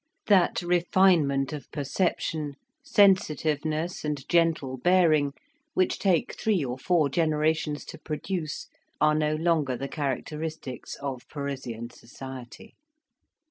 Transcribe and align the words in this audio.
That 0.25 0.63
refinement 0.63 1.53
of 1.53 1.69
perception, 1.69 2.55
sensitiveness, 2.83 4.03
and 4.03 4.27
gentle 4.27 4.77
bearing, 4.77 5.33
which 5.75 5.99
take 5.99 6.33
three 6.33 6.65
or 6.65 6.79
four 6.79 7.07
generations 7.07 7.85
to 7.85 7.99
produce, 7.99 8.67
are 8.99 9.13
no 9.13 9.35
longer 9.35 9.77
the 9.77 9.87
characteristics 9.87 10.95
of 11.01 11.29
Parisian 11.29 11.91
society. 11.91 12.73